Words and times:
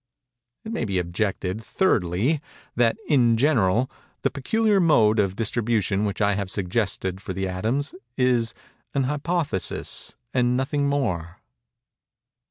It 0.63 0.71
may 0.71 0.83
be 0.83 0.97
objected, 0.97 1.61
thirdly, 1.63 2.41
that, 2.75 2.97
in 3.07 3.37
general, 3.37 3.87
the 4.23 4.31
peculiar 4.31 4.79
mode 4.79 5.19
of 5.19 5.35
distribution 5.35 6.05
which 6.05 6.21
I 6.23 6.33
have 6.33 6.49
suggested 6.49 7.21
for 7.21 7.33
the 7.33 7.47
atoms, 7.47 7.93
is 8.17 8.55
"an 8.95 9.03
hypothesis 9.03 10.15
and 10.33 10.57
nothing 10.57 10.87
more." 10.89 11.41